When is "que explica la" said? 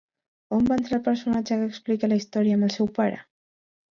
1.59-2.19